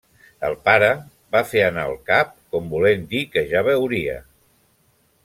[0.47, 0.87] El pare
[1.35, 4.21] va fer anar el cap com volent dir que ja veuria.